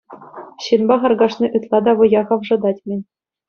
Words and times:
Ҫынпа 0.67 0.97
харкашни 1.03 1.51
ытла 1.61 1.83
та 1.91 1.97
вӑя 2.03 2.21
хавшатать-мӗн. 2.33 3.01